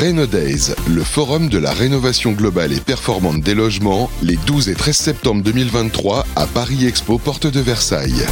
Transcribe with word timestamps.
Days, 0.00 0.74
le 0.88 1.02
forum 1.02 1.48
de 1.48 1.56
la 1.56 1.70
rénovation 1.70 2.32
globale 2.32 2.72
et 2.72 2.80
performante 2.80 3.40
des 3.40 3.54
logements, 3.54 4.10
les 4.22 4.36
12 4.36 4.68
et 4.68 4.74
13 4.74 4.96
septembre 4.96 5.42
2023 5.44 6.26
à 6.36 6.46
Paris 6.46 6.86
Expo, 6.86 7.16
porte 7.18 7.46
de 7.46 7.60
Versailles. 7.60 8.26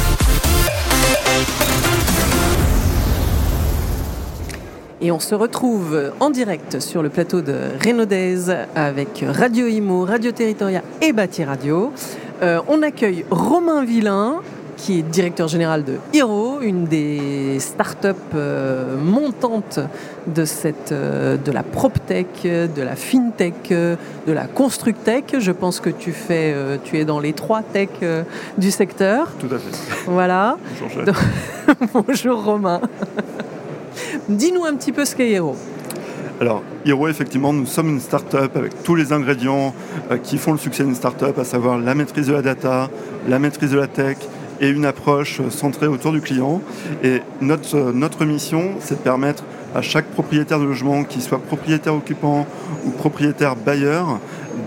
Et 5.01 5.11
on 5.11 5.19
se 5.19 5.33
retrouve 5.35 6.11
en 6.19 6.29
direct 6.29 6.79
sur 6.79 7.01
le 7.01 7.09
plateau 7.09 7.41
de 7.41 8.05
Days 8.05 8.53
avec 8.75 9.23
Radio 9.27 9.65
Imo, 9.65 10.05
Radio 10.05 10.31
Territoria 10.31 10.83
et 11.01 11.13
Bâti 11.13 11.43
Radio. 11.43 11.93
Euh, 12.41 12.61
on 12.67 12.81
accueille 12.81 13.25
Romain 13.31 13.85
Villain, 13.85 14.41
qui 14.83 14.99
est 14.99 15.01
directeur 15.01 15.47
général 15.47 15.85
de 15.85 15.93
Hero, 16.13 16.59
une 16.59 16.83
des 16.83 17.57
startups 17.59 18.09
euh, 18.35 18.97
montantes 18.97 19.79
de, 20.27 20.43
cette, 20.43 20.91
euh, 20.91 21.37
de 21.37 21.51
la 21.53 21.63
PropTech, 21.63 22.43
de 22.43 22.81
la 22.81 22.97
FinTech, 22.97 23.69
de 23.69 23.97
la 24.33 24.45
ConstrucTech. 24.45 25.35
Je 25.39 25.51
pense 25.53 25.79
que 25.79 25.89
tu, 25.89 26.11
fais, 26.11 26.53
tu 26.83 26.97
es 26.97 27.05
dans 27.05 27.21
les 27.21 27.31
trois 27.31 27.61
tech 27.61 27.87
du 28.57 28.71
secteur. 28.71 29.29
Tout 29.39 29.47
à 29.55 29.57
fait. 29.57 30.03
Voilà. 30.05 30.57
Bonjour, 30.81 31.13
Bonjour 32.05 32.43
Romain. 32.43 32.81
Dis-nous 34.27 34.65
un 34.65 34.75
petit 34.75 34.91
peu 34.91 35.05
ce 35.05 35.15
qu'est 35.15 35.29
Hero. 35.29 35.55
Alors, 36.41 36.61
Hero, 36.85 37.07
effectivement, 37.07 37.53
nous 37.53 37.67
sommes 37.67 37.87
une 37.87 38.01
start-up 38.01 38.57
avec 38.57 38.83
tous 38.83 38.95
les 38.95 39.13
ingrédients 39.13 39.73
qui 40.23 40.37
font 40.37 40.51
le 40.51 40.57
succès 40.57 40.83
d'une 40.83 40.95
start-up, 40.95 41.39
à 41.39 41.45
savoir 41.45 41.77
la 41.77 41.95
maîtrise 41.95 42.27
de 42.27 42.33
la 42.33 42.41
data, 42.41 42.89
la 43.29 43.39
maîtrise 43.39 43.71
de 43.71 43.77
la 43.77 43.87
tech 43.87 44.17
et 44.61 44.69
une 44.69 44.85
approche 44.85 45.41
centrée 45.49 45.87
autour 45.87 46.11
du 46.11 46.21
client. 46.21 46.61
Et 47.03 47.21
notre, 47.41 47.91
notre 47.91 48.25
mission, 48.25 48.75
c'est 48.79 48.95
de 48.95 48.99
permettre 48.99 49.43
à 49.75 49.81
chaque 49.81 50.05
propriétaire 50.05 50.59
de 50.59 50.65
logement, 50.65 51.03
qu'il 51.03 51.21
soit 51.21 51.39
propriétaire 51.39 51.95
occupant 51.95 52.45
ou 52.85 52.91
propriétaire 52.91 53.55
bailleur, 53.55 54.19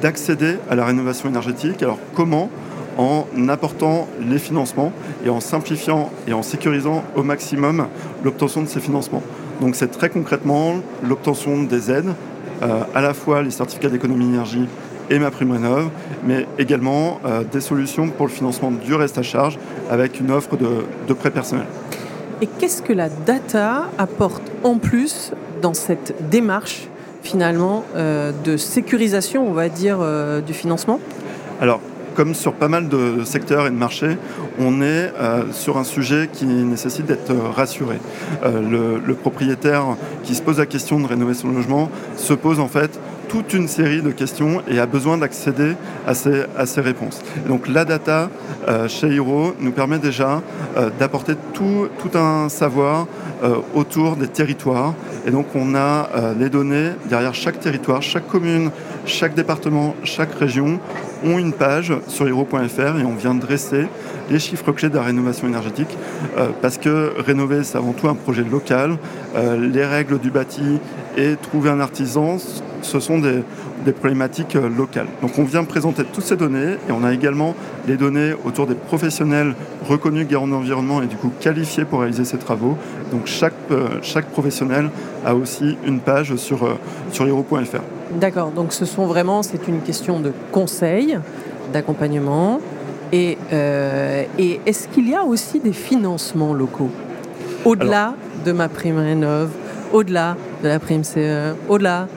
d'accéder 0.03 0.57
à 0.69 0.75
la 0.75 0.85
rénovation 0.85 1.29
énergétique. 1.29 1.83
Alors 1.83 1.99
comment? 2.15 2.51
En 2.99 3.27
apportant 3.49 4.09
les 4.27 4.39
financements 4.39 4.91
et 5.25 5.29
en 5.29 5.41
simplifiant 5.41 6.11
et 6.27 6.33
en 6.33 6.43
sécurisant 6.43 7.05
au 7.15 7.23
maximum 7.23 7.89
l'obtention 8.25 8.63
de 8.63 8.69
ces 8.69 8.81
financements. 8.81 9.23
Donc 9.61 9.75
c'est 9.77 9.89
très 9.89 10.09
concrètement 10.09 10.77
l'obtention 11.07 11.63
des 11.63 11.91
aides, 11.91 12.15
euh, 12.63 12.81
à 12.95 13.03
la 13.03 13.13
fois 13.13 13.43
les 13.43 13.51
certificats 13.51 13.91
d'économie 13.91 14.25
d'énergie 14.25 14.67
et 15.11 15.19
ma 15.19 15.31
prime 15.31 15.53
rénov, 15.53 15.91
mais 16.25 16.47
également 16.59 17.21
euh, 17.25 17.43
des 17.45 17.61
solutions 17.61 18.09
pour 18.09 18.27
le 18.27 18.33
financement 18.33 18.71
du 18.71 18.95
reste 18.95 19.19
à 19.19 19.23
charge 19.23 19.59
avec 19.91 20.21
une 20.21 20.31
offre 20.31 20.57
de, 20.57 20.85
de 21.07 21.13
prêt 21.13 21.31
personnel. 21.31 21.67
Et 22.43 22.47
qu'est-ce 22.47 22.83
que 22.83 22.93
la 22.93 23.09
data 23.09 23.85
apporte 23.99 24.43
en 24.63 24.79
plus 24.79 25.33
dans 25.63 25.75
cette 25.75 26.29
démarche 26.29 26.89
finalement 27.23 27.85
euh, 27.97 28.33
de 28.45 28.57
sécurisation, 28.57 29.49
on 29.49 29.53
va 29.53 29.69
dire, 29.69 29.99
euh, 30.01 30.41
du 30.41 30.53
financement? 30.53 31.01
Alors, 31.61 31.81
comme 32.15 32.35
sur 32.35 32.53
pas 32.53 32.69
mal 32.69 32.89
de 32.89 33.25
secteurs 33.25 33.67
et 33.67 33.71
de 33.71 33.77
marchés, 33.77 34.17
on 34.59 34.81
est 34.81 35.13
sur 35.53 35.77
un 35.77 35.85
sujet 35.85 36.31
qui 36.33 36.47
nécessite 36.47 37.05
d'être 37.05 37.31
rassuré. 37.55 37.97
le, 38.43 38.99
le, 39.05 39.15
propriétaire 39.15 39.85
qui 40.23 40.35
se 40.35 40.41
pose 40.41 40.57
la 40.57 40.65
question 40.65 40.99
de 40.99 41.07
rénover 41.07 41.35
son 41.35 41.51
logement 41.51 41.91
se 42.17 42.33
pose 42.33 42.59
en 42.59 42.69
fait 42.69 42.99
toute 43.37 43.53
une 43.53 43.69
série 43.69 44.01
de 44.01 44.13
questions 44.13 44.63
et 44.67 44.79
a 44.79 44.87
besoin 44.87 45.19
d'accéder 45.19 45.75
à 46.07 46.15
ces, 46.15 46.45
à 46.57 46.65
ces 46.65 46.81
réponses. 46.81 47.21
donc 47.47 47.69
la 47.69 47.85
data 47.85 48.31
euh, 48.67 48.89
chez 48.89 49.15
Hero 49.15 49.53
nous 49.61 49.73
permet 49.73 49.99
déjà 49.99 50.41
euh, 50.79 50.89
d'apporter 50.99 51.35
tout, 51.53 51.89
tout, 51.99 52.17
un 52.17 52.49
savoir 52.49 53.07
euh, 53.45 53.57
autour 53.75 54.17
des 54.17 54.29
territoires. 54.29 54.95
Et 55.27 55.31
donc 55.31 55.49
on 55.55 55.75
a 55.75 56.09
les 56.39 56.49
données 56.49 56.93
derrière 57.11 57.35
chaque 57.35 57.61
territoire, 57.61 58.01
chaque 58.01 58.27
commune, 58.27 58.71
chaque 59.05 59.35
département, 59.35 59.95
chaque 60.03 60.33
région 60.35 60.79
ont 61.25 61.39
une 61.39 61.53
page 61.53 61.93
sur 62.07 62.29
hero.fr 62.29 62.99
et 63.01 63.05
on 63.05 63.17
vient 63.17 63.35
dresser 63.35 63.87
les 64.31 64.39
chiffres 64.39 64.71
clés 64.73 64.89
de 64.89 64.95
la 64.95 65.03
rénovation 65.03 65.49
énergétique 65.49 65.99
parce 66.63 66.79
que 66.79 67.13
rénover 67.19 67.65
c'est 67.65 67.77
avant 67.77 67.93
tout 67.93 68.09
un 68.09 68.15
projet 68.15 68.45
local. 68.45 68.99
les 69.59 69.85
règles 69.85 70.21
du 70.21 70.31
bâti 70.31 70.79
et 71.17 71.35
trouver 71.35 71.71
un 71.71 71.81
artisan 71.81 72.39
ce 72.87 73.01
sont 73.01 73.19
des, 73.19 73.43
problématiques 73.93 74.57
euh, 74.57 74.69
locales. 74.69 75.07
Donc 75.23 75.39
on 75.39 75.45
vient 75.45 75.65
présenter 75.65 76.03
toutes 76.05 76.25
ces 76.25 76.37
données 76.37 76.75
et 76.89 76.93
on 76.93 77.05
a 77.05 77.13
également 77.13 77.55
les 77.87 77.97
données 77.97 78.33
autour 78.45 78.67
des 78.67 78.75
professionnels 78.75 79.55
reconnus 79.89 80.27
garants 80.27 80.49
d'environnement 80.49 81.03
et 81.03 81.07
du 81.07 81.17
coup 81.17 81.31
qualifiés 81.41 81.85
pour 81.85 82.01
réaliser 82.01 82.25
ces 82.25 82.39
travaux. 82.39 82.77
Donc 83.13 83.27
chaque, 83.27 83.53
euh, 83.71 83.99
chaque 84.03 84.27
professionnel 84.27 84.91
a 85.25 85.35
aussi 85.35 85.77
une 85.87 86.01
page 86.01 86.35
sur, 86.37 86.65
euh, 86.65 86.75
sur 87.13 87.27
hero.fr. 87.27 87.81
D'accord, 88.19 88.51
donc 88.51 88.73
ce 88.73 88.85
sont 88.85 89.07
vraiment, 89.07 89.43
c'est 89.43 89.69
une 89.69 89.81
question 89.81 90.21
de 90.21 90.33
conseil, 90.53 91.19
d'accompagnement. 91.73 92.61
Et, 93.13 93.39
et 93.53 94.61
est-ce 94.67 94.89
qu'il 94.89 95.09
y 95.09 95.15
a 95.15 95.23
aussi 95.23 95.61
des 95.61 95.73
financements 95.73 96.53
locaux? 96.53 96.91
Au-delà 97.65 98.15
de 98.45 98.51
ma 98.51 98.69
prime 98.69 98.99
rénov, 98.99 99.51
au-delà 99.93 100.37
de 100.63 100.69
la 100.69 100.81
prime 100.81 101.05
CE, 101.05 101.55
au-delà 101.69 102.09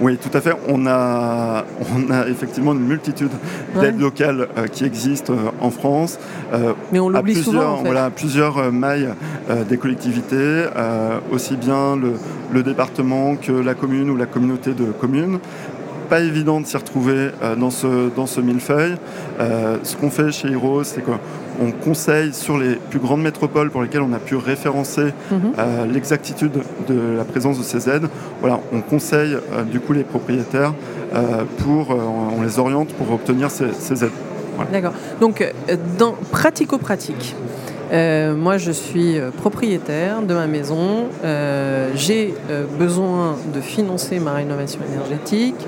oui, 0.00 0.18
tout 0.18 0.36
à 0.36 0.40
fait. 0.40 0.54
On 0.68 0.86
a, 0.86 1.64
on 1.96 2.10
a 2.10 2.26
effectivement 2.28 2.72
une 2.72 2.86
multitude 2.86 3.30
d'aides 3.80 4.00
locales 4.00 4.48
euh, 4.56 4.66
qui 4.66 4.84
existent 4.84 5.32
euh, 5.32 5.50
en 5.60 5.70
France. 5.70 6.18
Euh, 6.52 6.72
Mais 6.92 6.98
on 6.98 7.08
l'oublie 7.08 7.34
souvent. 7.34 7.82
voilà, 7.84 8.10
plusieurs 8.10 8.72
mailles 8.72 9.10
des 9.68 9.76
collectivités, 9.76 10.64
aussi 11.30 11.56
bien 11.56 11.96
le, 11.96 12.14
le, 12.52 12.62
département 12.62 13.36
que 13.36 13.52
la 13.52 13.74
commune 13.74 14.10
ou 14.10 14.16
la 14.16 14.26
communauté 14.26 14.72
de 14.72 14.84
communes 14.84 15.38
pas 16.04 16.20
évident 16.20 16.60
de 16.60 16.66
s'y 16.66 16.76
retrouver 16.76 17.30
dans 17.58 17.70
ce, 17.70 18.10
dans 18.14 18.26
ce 18.26 18.40
millefeuille. 18.40 18.96
ce 19.38 19.96
qu'on 19.96 20.10
fait 20.10 20.32
chez 20.32 20.50
Hero, 20.50 20.84
c'est 20.84 21.02
qu'on 21.02 21.70
conseille 21.82 22.32
sur 22.32 22.58
les 22.58 22.76
plus 22.76 22.98
grandes 22.98 23.22
métropoles 23.22 23.70
pour 23.70 23.82
lesquelles 23.82 24.02
on 24.02 24.12
a 24.12 24.18
pu 24.18 24.36
référencer 24.36 25.12
mhm. 25.30 25.52
l'exactitude 25.92 26.52
de 26.88 27.16
la 27.16 27.24
présence 27.24 27.58
de 27.58 27.64
ces 27.64 27.88
aides. 27.88 28.08
Voilà, 28.40 28.60
on 28.72 28.80
conseille 28.80 29.36
du 29.70 29.80
coup 29.80 29.92
les 29.92 30.04
propriétaires 30.04 30.74
pour, 31.58 31.90
on 31.90 32.42
les 32.42 32.58
oriente 32.58 32.92
pour 32.94 33.12
obtenir 33.12 33.50
ces, 33.50 34.04
aides. 34.04 34.10
D'accord. 34.72 34.92
Donc, 35.20 35.52
dans 35.98 36.14
pratico-pratique, 36.30 37.34
moi, 37.92 38.58
je 38.58 38.72
suis 38.72 39.18
propriétaire 39.36 40.22
de 40.22 40.34
ma 40.34 40.46
maison. 40.46 41.06
j'ai 41.94 42.34
besoin 42.78 43.36
de 43.54 43.60
financer 43.60 44.18
ma 44.18 44.32
rénovation 44.32 44.80
énergétique. 44.92 45.66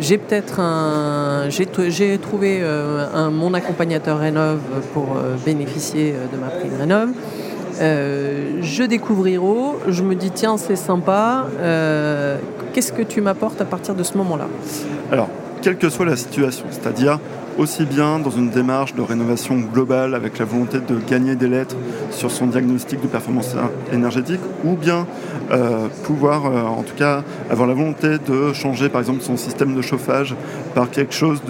J'ai 0.00 0.18
peut-être 0.18 0.60
un. 0.60 1.48
J'ai 1.48 2.18
trouvé 2.18 2.58
euh, 2.60 3.06
un, 3.12 3.30
mon 3.30 3.52
accompagnateur 3.54 4.18
Rénov 4.18 4.60
pour 4.94 5.16
euh, 5.16 5.34
bénéficier 5.44 6.14
euh, 6.14 6.26
de 6.32 6.40
ma 6.40 6.48
prime 6.48 6.76
Rénov. 6.78 7.10
je 7.80 8.84
découvre 8.84 9.26
Hiro, 9.26 9.76
je 9.88 10.02
me 10.02 10.14
dis 10.14 10.30
tiens 10.30 10.56
c'est 10.56 10.76
sympa, 10.76 11.46
qu'est-ce 12.72 12.92
que 12.92 13.02
tu 13.02 13.20
m'apportes 13.20 13.60
à 13.60 13.64
partir 13.64 13.94
de 13.94 14.02
ce 14.02 14.16
moment-là? 14.18 14.48
Alors, 15.10 15.28
quelle 15.62 15.76
que 15.76 15.88
soit 15.88 16.06
la 16.06 16.16
situation, 16.16 16.66
c'est-à-dire 16.70 17.18
aussi 17.58 17.84
bien 17.84 18.20
dans 18.20 18.30
une 18.30 18.50
démarche 18.50 18.94
de 18.94 19.02
rénovation 19.02 19.56
globale 19.56 20.14
avec 20.14 20.38
la 20.38 20.44
volonté 20.44 20.78
de 20.78 20.98
gagner 21.10 21.34
des 21.34 21.48
lettres 21.48 21.76
sur 22.10 22.30
son 22.30 22.46
diagnostic 22.46 23.00
de 23.00 23.08
performance 23.08 23.54
énergétique, 23.92 24.40
ou 24.64 24.76
bien 24.76 25.06
euh, 25.50 25.88
pouvoir 26.04 26.46
euh, 26.46 26.62
en 26.62 26.82
tout 26.82 26.94
cas 26.94 27.22
avoir 27.50 27.66
la 27.66 27.74
volonté 27.74 28.18
de 28.18 28.52
changer 28.52 28.88
par 28.88 29.00
exemple 29.00 29.22
son 29.22 29.36
système 29.36 29.74
de 29.74 29.82
chauffage 29.82 30.34
par 30.74 30.90
quelque 30.90 31.14
chose 31.14 31.40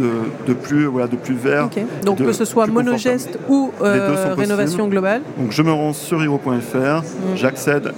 de, 0.47 0.55
plus, 0.55 0.87
voilà, 0.87 1.09
de 1.09 1.17
plus 1.17 1.35
vert. 1.35 1.69
Donc 2.05 2.19
que 2.19 2.33
ce 2.33 2.45
soit 2.45 2.67
monogeste 2.67 3.39
ou 3.49 3.73
euh, 3.83 4.35
rénovation 4.37 4.89
globale 4.89 5.23
Donc 5.39 5.53
je 5.53 5.63
me 5.63 5.73
rends 5.73 5.93
sur 5.93 6.23
hero.fr, 6.23 6.77
mm. 6.77 7.37
j'accède 7.37 7.93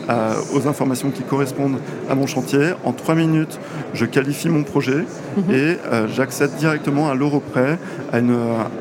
aux 0.54 0.66
informations 0.66 1.10
qui 1.10 1.22
correspondent 1.22 1.78
à 2.08 2.14
mon 2.14 2.26
chantier. 2.26 2.72
En 2.84 2.92
trois 2.92 3.14
minutes, 3.14 3.60
je 3.94 4.04
qualifie 4.04 4.48
mon 4.48 4.64
projet 4.64 5.04
mm-hmm. 5.38 5.54
et 5.54 5.78
j'accède 6.14 6.54
directement 6.56 7.08
à 7.08 7.14
l'euro 7.14 7.40
près 7.40 7.78
à, 8.12 8.18
une, 8.18 8.36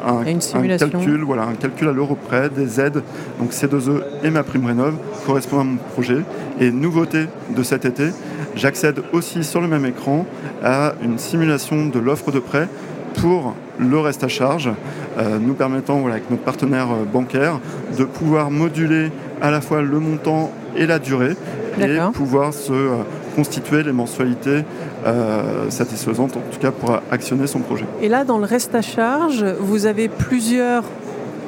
un, 0.06 0.78
calcul, 0.78 1.24
voilà, 1.24 1.44
un 1.44 1.54
calcul 1.54 1.88
à 1.88 1.92
l'euro 1.92 2.16
près 2.16 2.50
des 2.50 2.80
aides, 2.80 3.04
donc 3.40 3.52
C2E 3.52 4.02
et 4.24 4.30
ma 4.30 4.44
prime 4.44 4.66
rénov 4.66 4.96
correspondent 5.26 5.62
à 5.62 5.64
mon 5.64 5.78
projet. 5.78 6.22
Et 6.60 6.72
nouveauté 6.72 7.26
de 7.56 7.64
cet 7.64 7.86
été, 7.86 8.10
j'accède 8.56 9.02
aussi 9.14 9.44
sur 9.44 9.62
le 9.62 9.68
même 9.68 9.86
écran 9.86 10.26
à 10.64 10.94
une 11.04 11.18
simulation 11.18 11.88
de 11.88 12.00
l'offre 12.00 12.32
de 12.32 12.40
prêt 12.40 12.68
pour 13.16 13.56
le 13.80 14.00
reste 14.00 14.24
à 14.24 14.28
charge, 14.28 14.70
euh, 15.18 15.40
nous 15.40 15.54
permettant, 15.54 16.00
voilà, 16.00 16.16
avec 16.16 16.30
notre 16.30 16.44
partenaire 16.44 16.88
euh, 16.92 17.06
bancaire, 17.06 17.60
de 17.98 18.04
pouvoir 18.04 18.52
moduler 18.52 19.12
à 19.42 19.52
la 19.52 19.62
fois 19.62 19.82
le 19.82 20.00
montant 20.00 20.52
et 20.76 20.86
la 20.86 21.00
durée 21.00 21.36
et 21.80 21.98
pouvoir 22.14 22.54
se 22.54 22.74
euh, 22.74 22.96
constituer 23.40 23.84
les 23.84 23.94
mensualités 23.94 24.66
euh, 25.06 25.70
satisfaisantes, 25.70 26.36
en 26.36 26.42
tout 26.52 26.60
cas 26.60 26.72
pour 26.72 27.00
actionner 27.10 27.48
son 27.48 27.60
projet. 27.60 27.86
Et 28.02 28.10
là, 28.10 28.26
dans 28.26 28.38
le 28.38 28.44
reste 28.44 28.76
à 28.76 28.82
charge, 28.82 29.46
vous 29.60 29.86
avez 29.86 30.10
plusieurs, 30.10 30.84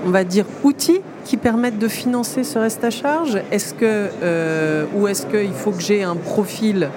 on 0.06 0.10
va 0.10 0.24
dire, 0.24 0.46
outils 0.64 1.02
qui 1.26 1.36
permettent 1.36 1.80
de 1.80 1.90
financer 1.90 2.46
ce 2.46 2.58
reste 2.60 2.84
à 2.86 2.92
charge 2.92 3.42
Est-ce 3.52 3.74
que, 3.74 4.08
euh, 4.24 4.86
ou 4.96 5.10
est-ce 5.10 5.26
qu'il 5.26 5.54
faut 5.54 5.72
que 5.72 5.82
j'ai 5.82 6.04
un 6.04 6.16
profil 6.16 6.90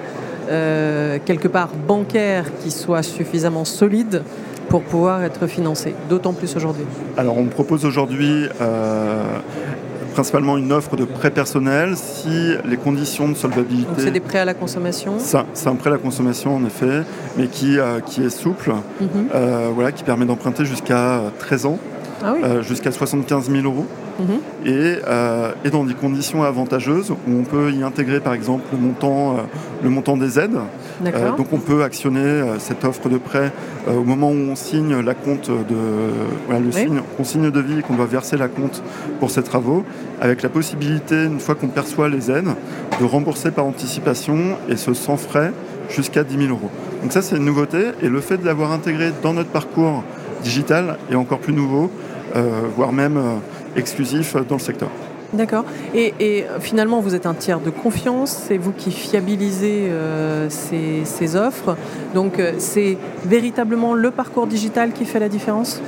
quelque 1.25 1.47
part 1.47 1.71
bancaire 1.87 2.45
qui 2.61 2.69
soit 2.69 3.01
suffisamment 3.01 3.65
solide 3.65 4.21
pour 4.69 4.83
pouvoir 4.83 5.23
être 5.23 5.47
financé, 5.47 5.95
d'autant 6.07 6.33
plus 6.33 6.55
aujourd'hui? 6.55 6.85
Alors 7.17 7.39
on 7.39 7.45
propose 7.45 7.83
aujourd'hui 7.83 8.47
principalement 10.15 10.55
une 10.57 10.71
offre 10.71 10.95
de 10.95 11.03
prêt 11.03 11.29
personnel 11.29 11.97
si 11.97 12.53
les 12.63 12.77
conditions 12.77 13.27
de 13.27 13.35
solvabilité. 13.35 13.89
Donc 13.89 13.99
c'est 13.99 14.11
des 14.11 14.21
prêts 14.21 14.39
à 14.39 14.45
la 14.45 14.53
consommation? 14.53 15.15
C'est 15.19 15.67
un 15.67 15.75
prêt 15.75 15.89
à 15.89 15.93
la 15.93 15.99
consommation 15.99 16.55
en 16.55 16.63
effet, 16.65 17.03
mais 17.37 17.47
qui, 17.47 17.77
euh, 17.77 17.99
qui 17.99 18.23
est 18.23 18.29
souple, 18.29 18.71
mhm. 19.01 19.09
euh, 19.35 19.71
voilà, 19.73 19.91
qui 19.91 20.05
permet 20.05 20.25
d'emprunter 20.25 20.63
jusqu'à 20.63 21.19
13 21.39 21.65
ans, 21.65 21.79
ah 22.23 22.35
euh, 22.43 22.61
jusqu'à 22.61 22.91
75 22.91 23.49
000 23.49 23.63
euros. 23.63 23.85
Mhm. 24.17 24.39
et, 24.65 24.95
et, 25.65 25.69
dans 25.69 25.83
des 25.83 25.93
conditions 25.93 26.41
avantageuses 26.43 27.11
où 27.11 27.37
on 27.37 27.43
peut 27.43 27.73
y 27.73 27.83
intégrer 27.83 28.21
par 28.21 28.33
exemple 28.33 28.63
le 28.71 28.77
montant, 28.77 29.35
le 29.83 29.89
montant 29.89 30.15
des 30.15 30.39
aides. 30.39 30.57
donc 31.37 31.47
on 31.51 31.57
peut 31.57 31.83
actionner 31.83 32.43
cette 32.59 32.85
offre 32.85 33.09
de 33.09 33.17
prêt 33.17 33.51
au 33.89 34.05
moment 34.05 34.29
où 34.29 34.51
on 34.51 34.55
signe 34.55 35.01
la 35.01 35.15
compte 35.15 35.49
de 35.49 35.75
voilà, 36.45 36.61
le 36.61 36.71
signe, 36.71 37.01
on 37.19 37.25
signe 37.25 37.51
de 37.51 37.59
vie 37.59 37.79
et 37.79 37.81
qu'on 37.81 37.95
doit 37.95 38.05
verser 38.05 38.37
la 38.37 38.47
compte 38.47 38.81
pour 39.19 39.31
ces 39.31 39.43
travaux 39.43 39.83
avec 40.21 40.41
la 40.43 40.49
possibilité, 40.49 41.25
une 41.25 41.41
fois 41.41 41.55
qu'on 41.55 41.67
perçoit 41.67 42.07
les 42.07 42.31
aides, 42.31 42.47
de 42.99 43.05
rembourser 43.05 43.51
par 43.51 43.65
anticipation 43.65 44.55
et 44.69 44.77
ce 44.77 44.93
sans 44.93 45.17
frais 45.17 45.51
jusqu'à 45.89 46.23
10 46.23 46.37
000 46.37 46.49
euros. 46.49 46.71
Donc 47.01 47.11
ça, 47.11 47.21
c'est 47.21 47.37
une 47.37 47.45
nouveauté 47.45 47.91
et 48.01 48.09
le 48.09 48.21
fait 48.21 48.37
de 48.37 48.45
l'avoir 48.45 48.71
intégré 48.71 49.11
dans 49.21 49.33
notre 49.33 49.49
parcours 49.49 50.03
digital 50.45 50.97
est 51.11 51.15
encore 51.15 51.39
plus 51.39 51.53
nouveau, 51.53 51.89
euh, 52.35 52.61
voire 52.77 52.93
même 52.93 53.17
euh, 53.17 53.35
exclusif 53.75 54.35
dans 54.47 54.55
le 54.55 54.61
secteur. 54.61 54.89
D'accord. 55.33 55.65
Et, 55.93 56.45
finalement, 56.61 57.01
vous 57.01 57.13
êtes 57.13 57.25
un 57.25 57.33
tiers 57.33 57.59
de 57.59 57.69
confiance, 57.69 58.43
c'est 58.47 58.57
vous 58.57 58.71
qui 58.71 58.91
fiabilisez 58.91 59.87
euh, 59.89 60.47
ces, 60.49 61.35
offres. 61.35 61.75
Donc, 62.13 62.41
c'est 62.59 62.97
véritablement 63.25 63.95
le 63.95 64.11
parcours 64.11 64.47
digital 64.47 64.93
qui 64.93 65.03
fait 65.03 65.19
la 65.19 65.27
différence? 65.27 65.81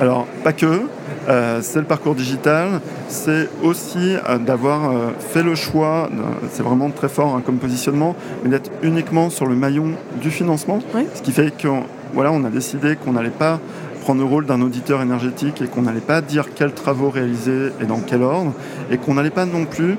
Alors, 0.00 0.26
pas 0.44 0.54
que. 0.54 0.82
Euh, 1.28 1.58
c'est 1.60 1.80
le 1.80 1.84
parcours 1.84 2.14
digital, 2.14 2.80
c'est 3.08 3.50
aussi 3.62 4.14
d'avoir 4.46 4.94
fait 5.18 5.42
le 5.42 5.54
choix, 5.54 6.08
c'est 6.50 6.62
vraiment 6.62 6.88
très 6.90 7.10
fort 7.10 7.34
hein, 7.34 7.42
comme 7.44 7.58
positionnement, 7.58 8.16
mais 8.42 8.50
d'être 8.50 8.70
uniquement 8.82 9.28
sur 9.28 9.44
le 9.44 9.54
maillon 9.54 9.92
du 10.22 10.30
financement, 10.30 10.78
ce 11.14 11.20
qui 11.20 11.32
fait 11.32 11.52
qu'on 11.60 11.82
voilà, 12.12 12.32
on 12.32 12.44
a 12.44 12.50
décidé 12.50 12.96
qu'on 12.96 13.12
n'allait 13.12 13.30
pas 13.30 13.60
prendre 14.00 14.20
le 14.20 14.26
rôle 14.26 14.46
d'un 14.46 14.62
auditeur 14.62 15.02
énergétique 15.02 15.60
et 15.60 15.66
qu'on 15.66 15.82
n'allait 15.82 16.00
pas 16.00 16.22
dire 16.22 16.54
quels 16.54 16.72
travaux 16.72 17.10
réaliser 17.10 17.68
et 17.80 17.84
dans 17.84 18.00
quel 18.00 18.22
ordre, 18.22 18.54
et 18.90 18.96
qu'on 18.96 19.14
n'allait 19.14 19.28
pas 19.30 19.44
non 19.44 19.66
plus 19.66 19.96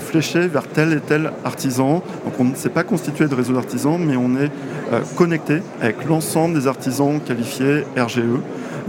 flécher 0.00 0.48
vers 0.48 0.66
tel 0.66 0.92
et 0.92 1.00
tel 1.00 1.30
artisan. 1.44 2.02
Donc 2.24 2.40
on 2.40 2.44
ne 2.44 2.54
s'est 2.56 2.70
pas 2.70 2.82
constitué 2.82 3.28
de 3.28 3.34
réseau 3.36 3.52
d'artisans, 3.52 3.98
mais 4.04 4.16
on 4.16 4.34
est 4.34 4.50
connecté 5.14 5.62
avec 5.80 6.04
l'ensemble 6.06 6.58
des 6.58 6.66
artisans 6.66 7.20
qualifiés 7.20 7.84
RGE 7.96 8.40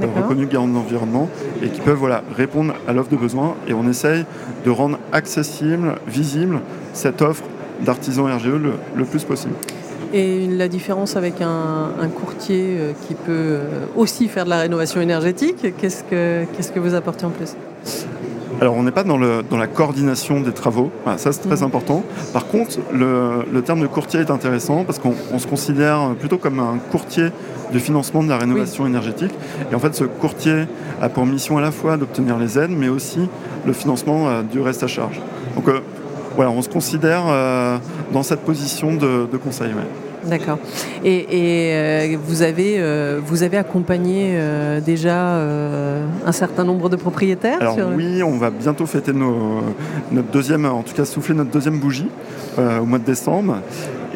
reconnus 0.06 0.48
garants 0.50 0.68
de 0.68 0.74
l'environnement 0.74 1.30
et 1.62 1.70
qui 1.70 1.81
peuvent 1.81 1.98
voilà, 1.98 2.24
répondre 2.36 2.74
à 2.88 2.94
l'offre 2.94 3.10
de 3.10 3.16
besoin. 3.16 3.56
Et 3.68 3.74
on 3.74 3.88
essaye 3.88 4.25
de 4.66 4.70
rendre 4.70 5.00
accessible, 5.12 5.96
visible 6.08 6.60
cette 6.94 7.22
offre 7.22 7.44
d'artisans 7.81 8.31
RGE 8.31 8.54
le, 8.96 9.06
plus 9.06 9.24
possible. 9.24 9.54
Et 10.13 10.48
la 10.48 10.68
différence 10.68 11.15
avec 11.15 11.42
un, 11.42 11.89
courtier 12.15 12.77
euh, 12.77 12.92
qui 13.07 13.13
peut 13.13 13.31
euh, 13.31 13.86
aussi 13.95 14.27
faire 14.27 14.45
de 14.45 14.50
la 14.50 14.59
rénovation 14.59 15.01
énergétique, 15.01 15.74
qu'est-ce 15.77 16.04
que, 16.04 16.45
qu'est-ce 16.56 16.71
que 16.71 16.80
vous 16.80 16.94
apportez 16.94 17.25
en 17.25 17.30
plus? 17.30 17.56
Alors 18.59 18.75
on 18.75 18.83
n'est 18.83 18.92
pas 18.92 19.04
dans, 19.04 19.18
le, 19.18 19.44
dans, 19.48 19.57
la 19.57 19.68
coordination 19.68 20.42
des 20.42 20.51
travaux, 20.51 20.89
ça 21.18 21.31
c'est 21.31 21.48
très 21.48 21.62
mmh. 21.62 21.68
important. 21.68 22.04
Par 22.33 22.48
contre, 22.48 22.80
le, 22.92 23.45
le, 23.51 23.62
terme 23.62 23.81
de 23.81 23.88
courtier 23.88 24.21
est 24.21 24.31
intéressant 24.31 24.83
parce 24.83 24.98
qu'on 24.98 25.38
se 25.38 25.45
considère 25.45 26.15
plutôt 26.19 26.39
comme 26.39 26.60
un 26.60 26.80
courtier 26.89 27.30
du 27.71 27.80
financement 27.80 28.24
de 28.24 28.30
la 28.30 28.38
rénovation 28.38 28.86
énergétique. 28.88 29.33
Et 29.71 29.75
en 29.75 29.80
fait, 29.80 29.94
ce 29.95 30.06
courtier 30.06 30.65
a 31.01 31.10
pour 31.10 31.25
mission 31.25 31.57
à 31.57 31.62
la 31.62 31.71
fois 31.71 31.98
d'obtenir 31.98 32.38
les 32.38 32.57
aides, 32.57 32.71
mais 32.71 32.89
aussi 32.89 33.30
le 33.65 33.74
financement 33.74 34.30
euh, 34.30 34.42
du 34.42 34.60
reste 34.62 34.83
à 34.83 34.88
charge. 34.88 35.19
Donc 35.56 35.68
euh, 35.68 35.81
voilà, 36.38 36.51
on 36.51 36.62
se 36.62 36.69
considère 36.69 37.24
euh, 37.28 37.78
dans 38.13 38.24
cette 38.24 38.39
position 38.42 38.95
de, 38.95 39.25
conseil. 39.38 39.72
D'accord. 40.24 40.60
Et, 41.04 42.18
vous, 42.24 42.42
avez, 42.42 42.81
vous 43.19 43.44
avez 43.44 43.57
accompagné 43.57 44.38
déjà 44.86 45.42
un 46.25 46.31
certain 46.31 46.63
nombre 46.63 46.89
de 46.89 46.95
propriétaires 46.95 47.60
Alors 47.60 47.78
oui, 47.95 48.24
on 48.24 48.38
va 48.38 48.50
bientôt 48.50 48.86
fêter 48.86 49.12
notre 49.13 50.31
deuxième, 50.31 50.66
en 50.66 50.84
tout 50.84 50.94
cas 50.94 51.06
souffler 51.06 51.36
notre 51.36 51.51
deuxième 51.51 51.80
bougie 51.80 52.10
au 52.57 52.86
mois 52.86 53.00
de 53.00 53.06
décembre. 53.06 53.57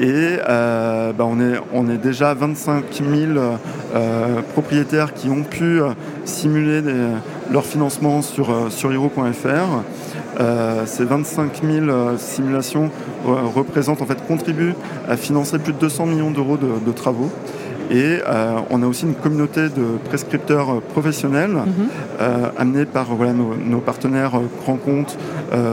Et 0.01 0.37
euh, 0.49 1.13
bah, 1.13 1.25
on, 1.27 1.39
est, 1.39 1.59
on 1.73 1.89
est 1.89 1.97
déjà 1.97 2.33
25 2.33 2.85
000 2.91 3.31
euh, 3.93 4.41
propriétaires 4.53 5.13
qui 5.13 5.29
ont 5.29 5.43
pu 5.43 5.81
euh, 5.81 5.89
simuler 6.25 6.81
leur 7.51 7.65
financement 7.65 8.21
sur, 8.21 8.71
sur 8.71 8.91
hero.fr. 8.91 9.83
ces 10.85 11.05
25 11.05 11.61
000 11.63 12.17
simulations 12.17 12.89
représentent, 13.25 14.01
en 14.01 14.05
fait, 14.05 14.25
contribuent 14.27 14.75
à 15.09 15.17
financer 15.17 15.59
plus 15.59 15.73
de 15.73 15.79
200 15.79 16.05
millions 16.05 16.31
d'euros 16.31 16.57
de, 16.57 16.91
travaux. 16.91 17.29
Et 17.91 18.19
on 18.69 18.83
a 18.83 18.87
aussi 18.87 19.05
une 19.05 19.15
communauté 19.15 19.63
de 19.63 19.97
prescripteurs 20.05 20.81
professionnels 20.81 21.51
mhm. 21.51 21.89
amenés 22.57 22.85
par 22.85 23.13
voilà, 23.15 23.33
nos, 23.33 23.79
partenaires 23.79 24.39
grands 24.63 24.77
comptes, 24.77 25.17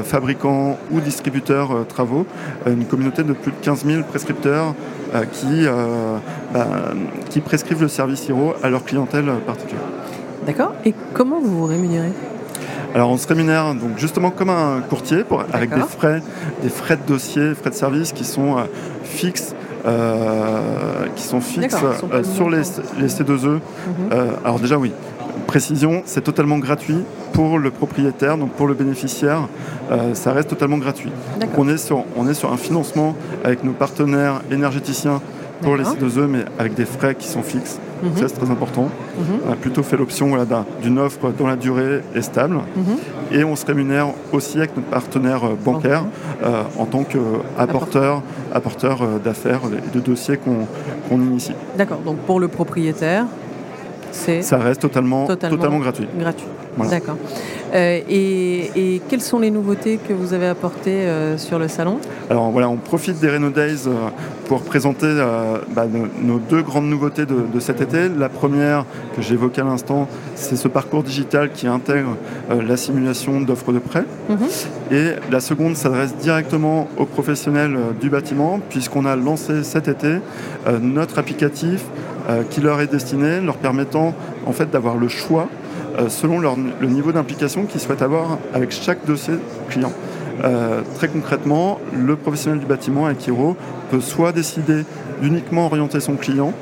fabricants 0.05 0.79
ou 0.91 1.01
distributeurs 1.01 1.87
travaux. 1.89 2.27
une 2.67 2.85
communauté 2.85 3.23
de 3.23 3.33
plus 3.33 3.53
de 3.53 3.57
15 3.63 3.85
000 3.87 4.03
prescripteurs 4.03 4.75
qui, 5.33 5.67
bah, 6.53 6.67
qui 7.31 7.41
prescrivent 7.41 7.83
le 7.83 7.89
service 7.89 8.29
Hiro 8.29 8.55
à 8.63 8.69
leur 8.69 8.85
clientèle 8.85 9.31
particulière. 9.47 9.85
D'accord. 10.47 10.73
Et 10.85 10.95
comment 11.13 11.41
vous 11.41 11.59
vous 11.59 11.67
rémunérez? 11.67 12.13
Alors 12.95 13.11
on 13.11 13.17
se 13.17 13.27
rémunère 13.27 13.75
donc 13.75 13.99
justement 13.99 14.31
comme 14.31 14.51
un 14.51 14.81
courtier 14.81 15.25
avec 15.53 15.75
des 15.75 15.81
frais, 15.83 16.23
des 16.63 16.69
frais 16.69 16.97
de 16.97 17.03
dossier, 17.07 17.55
frais 17.55 17.71
de 17.71 17.75
service 17.75 18.13
qui 18.13 18.25
sont 18.25 18.57
fixes 19.05 19.55
qui 21.17 21.23
sont 21.23 21.41
fixes 21.41 21.77
sur 22.35 22.51
les, 22.51 22.63
C2E. 22.63 23.47
Mhm. 23.47 23.61
alors 24.45 24.59
déjà 24.59 24.77
oui, 24.77 24.93
précision, 25.49 26.03
c'est 26.05 26.21
totalement 26.23 26.59
gratuit 26.59 27.05
pour 27.33 27.59
le 27.59 27.71
propriétaire, 27.71 28.37
donc 28.37 28.53
pour 28.53 28.67
le 28.67 28.75
bénéficiaire, 28.75 29.49
euh, 29.91 30.15
ça 30.15 30.33
reste 30.33 30.51
totalement 30.51 30.77
gratuit. 30.77 31.11
on, 31.57 31.69
est 31.69 31.79
sur, 31.79 32.05
on 32.17 32.29
est 32.29 32.35
sur 32.35 32.53
un 32.53 32.59
financement 32.59 33.17
avec 33.45 33.65
nos 33.65 33.73
partenaires 33.73 34.43
énergéticiens 34.51 35.23
pour 35.63 35.77
les 35.77 35.85
C2E, 35.85 36.27
mais 36.27 36.45
avec 36.59 36.75
des 36.75 36.85
frais 36.85 37.15
qui 37.15 37.29
sont 37.29 37.43
fixes. 37.43 37.79
Mhm. 38.03 38.17
Ça, 38.17 38.29
c'est 38.29 38.37
très 38.37 38.51
important. 38.51 38.89
Mhm. 39.19 39.41
On 39.47 39.53
a 39.53 39.57
plutôt 39.57 39.83
fait 39.83 39.97
l'option 39.97 40.37
d'une 40.83 40.99
offre 40.99 41.33
dont 41.37 41.47
la 41.47 41.57
durée 41.57 42.01
est 42.15 42.23
stable. 42.23 42.57
Mhm. 42.77 43.39
Et 43.39 43.45
on 43.45 43.57
se 43.57 43.67
rémunère 43.67 44.09
aussi 44.33 44.59
avec 44.59 44.77
notre 44.77 44.89
partenaire 44.89 45.45
euh, 45.45 45.55
bancaire 45.63 46.05
euh, 46.45 46.63
en 46.79 46.87
tant 46.87 47.05
qu'apporteur 47.05 48.23
apporteur, 48.53 49.01
d'affaires 49.23 49.61
et 49.67 49.97
de 49.97 50.01
dossiers 50.01 50.39
qu'on 50.39 51.17
initie. 51.21 51.53
D'accord, 51.77 51.99
donc 51.99 52.17
pour 52.19 52.41
le 52.41 52.49
propriétaire, 52.49 53.27
ça 54.11 54.59
reste 54.59 54.81
totalement, 54.81 55.27
totalement, 55.27 55.79
gratuit. 55.79 56.09
Gratuit. 56.19 56.47
D'accord. 56.87 57.17
Euh, 57.75 58.01
et, 58.09 59.03
quelles 59.09 59.21
sont 59.21 59.39
les 59.39 59.51
nouveautés 59.51 59.99
que 59.99 60.13
vous 60.13 60.33
avez 60.33 60.47
apportées 60.47 61.07
euh, 61.07 61.39
sur 61.39 61.59
le 61.59 61.69
salon? 61.69 61.99
Alors 62.31 62.51
voilà, 62.51 62.69
on 62.69 62.77
profite 62.77 63.21
des 63.21 63.31
Reno 63.31 63.51
Days 63.51 63.87
euh, 63.87 64.09
pour 64.47 64.63
présenter 64.63 65.07
bah, 65.75 65.87
nos, 66.23 66.39
deux 66.39 66.63
grandes 66.63 66.89
nouveautés 66.89 67.27
de, 67.27 67.61
cet 67.61 67.81
été. 67.81 68.09
La 68.09 68.29
première, 68.29 68.87
que 69.15 69.21
j'évoquais 69.21 69.61
à 69.61 69.65
l'instant, 69.65 70.09
c'est 70.35 70.57
ce 70.57 70.69
parcours 70.69 71.03
digital 71.03 71.53
qui 71.53 71.67
intègre 71.67 72.17
la 72.51 72.77
simulation 72.79 73.43
d'offres 73.43 73.73
de 73.73 73.79
prêt. 73.79 74.05
Mhm. 74.31 74.39
Et 74.91 75.11
la 75.31 75.41
seconde 75.41 75.77
s'adresse 75.77 76.17
directement 76.17 76.89
aux 76.97 77.05
professionnels 77.05 77.77
du 78.01 78.09
bâtiment, 78.09 78.61
puisqu'on 78.71 79.05
a 79.05 79.17
lancé 79.17 79.65
cet 79.65 79.87
été 79.89 80.17
notre 80.81 81.19
applicatif 81.19 81.85
qui 82.49 82.63
leur 82.63 82.81
est 82.81 82.91
destiné, 82.91 83.41
leur 83.41 83.57
permettant 83.57 84.15
en 84.47 84.53
fait 84.53 84.71
d'avoir 84.71 84.97
le 84.97 85.09
choix 85.09 85.49
euh, 85.99 86.09
selon 86.09 86.39
le 86.39 86.87
niveau 86.87 87.11
d'implication 87.11 87.65
qu'ils 87.65 87.81
souhaitent 87.81 88.03
avoir 88.03 88.39
avec 88.55 88.71
chaque 88.71 89.05
dossier 89.05 89.35
client. 89.69 89.93
Euh, 90.45 90.83
très 90.95 91.09
concrètement, 91.09 91.81
le 91.93 92.15
professionnel 92.15 92.61
du 92.61 92.67
bâtiment 92.67 93.07
avec 93.07 93.27
Hiro 93.27 93.57
peut 93.91 94.01
soit 94.01 94.31
décider 94.31 94.85
d'uniquement 95.21 95.67
orienter 95.67 95.99
son 95.99 96.15
client, 96.15 96.53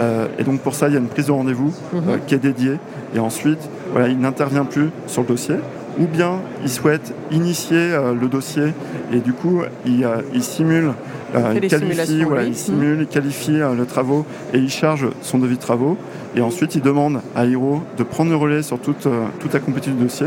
euh, 0.00 0.26
et 0.38 0.44
donc 0.44 0.60
pour 0.60 0.76
ça 0.76 0.86
il 0.86 0.94
y 0.94 0.96
a 0.96 1.00
une 1.00 1.08
prise 1.08 1.26
de 1.26 1.32
rendez-vous 1.32 1.74
mhm. 1.92 2.20
qui 2.28 2.36
est 2.36 2.38
dédiée, 2.38 2.78
et 3.14 3.18
ensuite 3.18 3.58
voilà, 3.90 4.06
il 4.06 4.20
n'intervient 4.20 4.64
plus 4.64 4.90
sur 5.08 5.22
le 5.22 5.28
dossier, 5.28 5.56
ou 5.98 6.06
bien 6.06 6.38
il 6.62 6.70
souhaite 6.70 7.12
initier 7.32 7.96
le 8.20 8.28
dossier 8.28 8.74
et 9.12 9.18
du 9.18 9.32
coup 9.32 9.62
il, 9.86 10.42
simule 10.42 10.92
il 11.54 11.68
qualifie, 11.68 12.24
voilà, 12.24 12.44
il 12.44 12.54
simule, 12.54 13.00
il 13.00 13.06
qualifie 13.06 13.58
le 13.58 13.84
travaux 13.86 14.24
et 14.52 14.58
il 14.58 14.70
charge 14.70 15.08
son 15.22 15.38
devis 15.38 15.56
de 15.56 15.60
travaux. 15.60 15.96
Et 16.34 16.40
ensuite, 16.40 16.74
il 16.74 16.82
demande 16.82 17.20
à 17.34 17.46
Hiro 17.46 17.82
de 17.96 18.02
prendre 18.02 18.30
le 18.30 18.36
relais 18.36 18.62
sur 18.62 18.78
toute, 18.78 19.08
toute 19.40 19.54
la 19.54 19.60
complétude 19.60 19.96
du 19.96 20.04
dossier, 20.04 20.26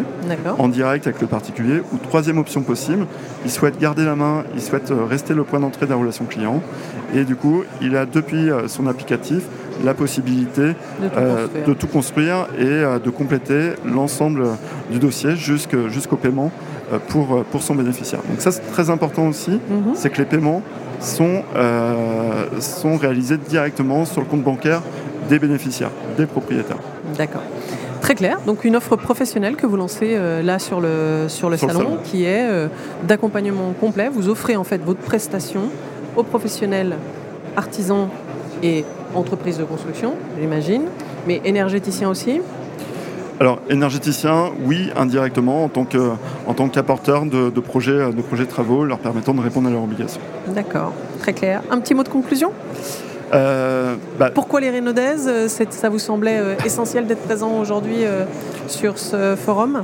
en 0.58 0.68
direct 0.68 1.06
avec 1.06 1.22
le 1.22 1.28
particulier. 1.28 1.82
Ou 1.94 1.98
troisième 1.98 2.40
option 2.40 2.62
possible, 2.62 3.06
il 3.46 3.52
souhaite 3.52 3.80
garder 3.80 4.06
la 4.06 4.16
main, 4.16 4.44
il 4.56 4.62
souhaite 4.62 4.92
rester 5.08 5.36
le 5.36 5.44
point 5.44 5.60
d'entrée 5.60 5.86
de 5.86 5.92
la 5.92 5.98
relation 5.98 6.26
client. 6.26 6.64
Et 7.14 7.26
du 7.26 7.36
coup, 7.36 7.64
il 7.82 7.96
a 7.96 8.06
depuis 8.08 8.50
son 8.68 8.88
applicatif 8.88 9.44
la 9.84 9.94
possibilité 9.94 10.74
de 11.68 11.74
tout, 11.74 11.88
construire 11.88 12.48
et 12.58 13.00
de 13.04 13.10
compléter 13.10 13.72
l'ensemble 13.86 14.46
du 14.92 15.00
dossier 15.00 15.36
jusqu'au 15.36 16.18
paiement 16.18 16.52
euh, 16.56 16.79
pour, 17.08 17.36
euh, 17.36 17.46
pour 17.50 17.62
son 17.62 17.76
bénéficiaire. 17.76 18.22
Donc 18.30 18.42
ça 18.42 18.52
c'est 18.52 18.62
très 18.72 18.90
important 18.90 19.28
aussi, 19.28 19.52
mhm. 19.52 19.94
c'est 19.96 20.10
que 20.10 20.18
les 20.18 20.26
paiements 20.26 20.62
sont, 21.00 21.44
euh, 21.56 22.46
sont 22.60 22.98
réalisés 22.98 23.38
directement 23.38 24.06
sur 24.06 24.22
le 24.22 24.28
compte 24.28 24.44
bancaire 24.44 24.82
des 25.30 25.40
bénéficiaires, 25.40 25.92
des 26.18 26.26
propriétaires. 26.26 26.80
D'accord. 27.18 27.44
Très 28.02 28.16
clair. 28.16 28.40
Donc 28.46 28.64
une 28.64 28.76
offre 28.76 28.96
professionnelle 28.96 29.56
que 29.56 29.68
vous 29.68 29.76
lancez 29.76 30.18
là 30.42 30.58
sur 30.58 30.80
le, 30.80 31.26
sur 31.28 31.50
le, 31.50 31.58
salon, 31.58 31.98
qui 32.04 32.24
est 32.24 32.48
d'accompagnement 33.04 33.74
complet. 33.80 34.10
Vous 34.10 34.30
offrez 34.30 34.56
en 34.56 34.64
fait 34.64 34.82
votre 34.84 35.02
prestation 35.02 35.64
aux 36.16 36.24
professionnels, 36.24 36.96
artisans 37.58 38.08
et 38.64 38.86
entreprises 39.14 39.58
de 39.58 39.64
construction, 39.64 40.14
j'imagine, 40.40 40.84
mais 41.28 41.42
énergéticiens 41.46 42.10
aussi. 42.10 42.42
Alors, 43.40 43.60
énergéticien, 43.70 44.52
oui, 44.66 44.90
indirectement, 44.98 45.64
en 45.64 45.70
tant, 45.70 45.86
que, 45.86 46.12
en 46.46 46.54
tant 46.54 46.68
qu'apporteur 46.68 47.26
de, 47.26 47.50
de, 47.50 47.60
projets, 47.62 48.12
de 48.12 48.22
projets 48.22 48.44
de 48.44 48.50
travaux 48.50 48.84
leur 48.84 49.00
permettant 49.00 49.34
de 49.34 49.40
répondre 49.40 49.70
à 49.70 49.72
leurs 49.72 49.84
obligations. 49.84 50.20
D'accord, 50.48 50.92
très 51.20 51.32
clair. 51.32 51.62
Un 51.72 51.80
petit 51.80 51.94
mot 51.94 52.04
de 52.04 52.10
conclusion? 52.10 52.52
Euh, 53.34 53.96
bah, 54.18 54.32
Pourquoi 54.32 54.60
les 54.60 54.70
Rénaudaises 54.70 55.30
euh, 55.32 55.48
Ça 55.48 55.90
vous 55.90 56.00
semblait 56.00 56.40
euh, 56.40 56.56
essentiel 56.66 57.06
d'être 57.06 57.22
présent 57.22 57.60
aujourd'hui 57.60 58.00
sur 58.68 58.98
ce 58.98 59.36
forum? 59.36 59.84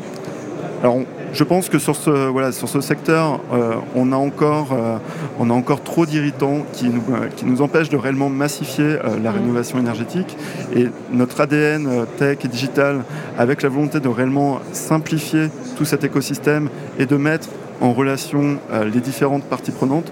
Alors, 0.81 0.99
je 1.35 1.43
pense 1.43 1.67
que 1.67 1.79
sur 1.79 1.97
ce, 1.97 2.09
voilà, 2.09 2.53
sur 2.53 2.69
ce 2.69 2.79
secteur, 2.79 3.41
euh, 3.53 3.75
on, 3.93 4.13
a 4.13 4.15
encore, 4.15 4.71
euh, 4.71 4.97
on 5.37 5.49
a 5.49 5.53
encore 5.53 5.83
trop 5.83 6.05
d'irritants 6.05 6.65
qui 6.71 6.85
nous, 6.85 7.03
euh, 7.13 7.27
qui 7.35 7.45
nous 7.45 7.61
empêchent 7.61 7.89
de 7.89 7.97
réellement 7.97 8.29
massifier 8.29 8.97
la 9.21 9.31
mmh. 9.31 9.35
rénovation 9.35 9.79
énergétique. 9.79 10.37
Et 10.73 10.87
notre 11.11 11.41
ADN 11.41 12.05
tech 12.17 12.37
et 12.45 12.47
digital, 12.47 13.03
avec 13.37 13.61
la 13.63 13.69
volonté 13.69 13.99
de 13.99 14.07
réellement 14.07 14.61
simplifier 14.71 15.49
tout 15.75 15.83
cet 15.83 16.05
écosystème 16.05 16.69
et 16.99 17.05
de 17.05 17.17
mettre 17.17 17.49
en 17.81 17.91
relation 17.91 18.57
les 18.93 19.01
différentes 19.01 19.43
parties 19.43 19.71
prenantes, 19.71 20.11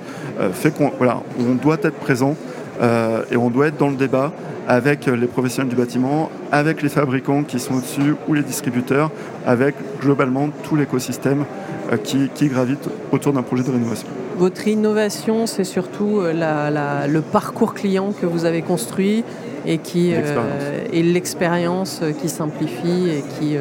fait 0.51 0.71
qu'on 0.71 0.91
voilà, 0.97 1.21
on 1.39 1.55
doit 1.55 1.77
être 1.83 1.97
présent 1.97 2.35
et 2.81 3.37
on 3.37 3.49
doit 3.49 3.67
être 3.67 3.77
dans 3.77 3.89
le 3.89 3.95
débat 3.95 4.31
avec 4.67 5.05
les 5.07 5.27
professionnels 5.27 5.69
du 5.69 5.75
bâtiment, 5.75 6.29
avec 6.51 6.81
les 6.81 6.89
fabricants 6.89 7.43
qui 7.43 7.59
sont 7.59 7.75
au-dessus 7.75 8.15
ou 8.27 8.33
les 8.33 8.43
distributeurs, 8.43 9.11
avec 9.45 9.75
globalement 9.99 10.49
tout 10.63 10.75
l'écosystème 10.75 11.45
euh, 11.91 11.97
qui, 11.97 12.47
gravite 12.47 12.89
autour 13.11 13.33
d'un 13.33 13.41
projet 13.41 13.63
de 13.63 13.71
rénovation. 13.71 14.07
Votre 14.37 14.67
innovation, 14.67 15.47
c'est 15.47 15.63
surtout 15.63 16.21
euh, 16.21 17.07
le 17.07 17.21
parcours 17.21 17.73
client 17.73 18.13
que 18.19 18.25
vous 18.25 18.45
avez 18.45 18.61
construit 18.61 19.23
et 19.65 19.77
qui 19.77 20.13
euh, 20.13 20.83
l'expérience 20.91 22.01
qui 22.21 22.29
simplifie 22.29 23.09
et 23.09 23.23
qui, 23.37 23.57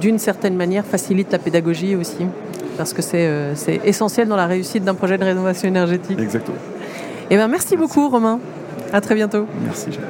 d'une 0.00 0.18
certaine 0.18 0.56
manière, 0.56 0.84
facilite 0.84 1.30
la 1.32 1.38
pédagogie 1.38 1.94
aussi, 1.94 2.26
parce 2.76 2.92
que 2.92 3.02
c'est 3.02 3.80
essentiel 3.84 4.28
dans 4.28 4.36
la 4.36 4.46
réussite 4.46 4.84
d'un 4.84 4.94
projet 4.94 5.18
de 5.18 5.24
rénovation 5.24 5.68
énergétique. 5.68 6.18
Exactement. 6.18 6.56
Eh 7.30 7.36
ben, 7.36 7.48
merci, 7.48 7.76
beaucoup, 7.76 8.08
Romain. 8.08 8.40
À 8.92 9.00
très 9.00 9.14
bientôt. 9.14 9.46
Merci, 9.64 9.86
Jacques. 9.92 10.02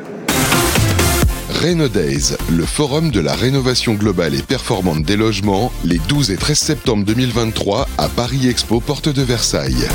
Days, 1.93 2.37
le 2.51 2.65
forum 2.65 3.11
de 3.11 3.19
la 3.19 3.35
rénovation 3.35 3.95
globale 3.95 4.35
et 4.35 4.43
performante 4.43 5.03
des 5.03 5.17
logements, 5.17 5.73
les 5.85 5.99
12 5.99 6.31
et 6.31 6.37
13 6.37 6.57
septembre 6.57 7.05
2023 7.05 7.89
à 7.99 8.09
Paris 8.09 8.49
Expo, 8.49 8.79
porte 8.79 9.09
de 9.09 9.23
Versailles. 9.23 9.89